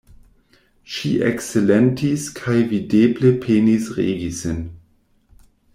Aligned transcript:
Ŝi 0.93 1.11
eksilentis 1.27 2.25
kaj 2.41 2.57
videble 2.73 3.35
penis 3.45 3.95
regi 3.99 4.35
sin. 4.43 4.61